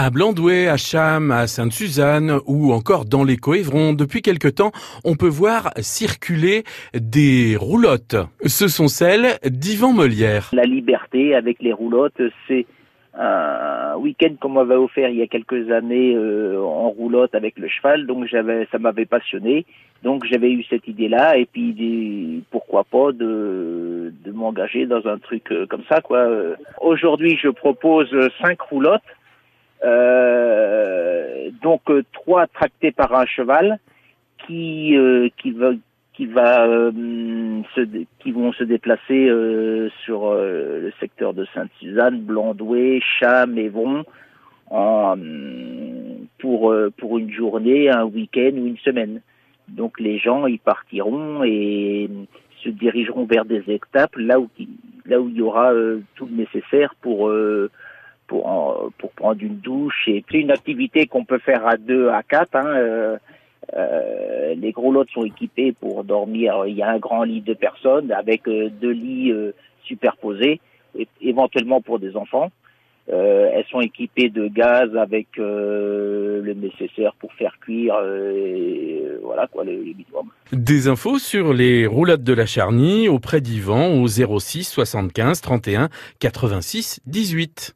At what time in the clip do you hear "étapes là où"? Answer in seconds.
53.68-54.50